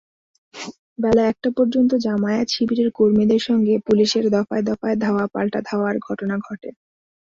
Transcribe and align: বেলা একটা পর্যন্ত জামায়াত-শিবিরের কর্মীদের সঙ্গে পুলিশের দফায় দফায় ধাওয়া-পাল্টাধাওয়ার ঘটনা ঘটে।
বেলা 0.99 1.23
একটা 1.27 1.49
পর্যন্ত 1.57 1.91
জামায়াত-শিবিরের 2.05 2.89
কর্মীদের 2.91 3.41
সঙ্গে 3.47 3.73
পুলিশের 3.87 4.25
দফায় 4.35 4.63
দফায় 4.67 4.97
ধাওয়া-পাল্টাধাওয়ার 5.03 5.95
ঘটনা 6.07 6.35
ঘটে। 6.41 6.69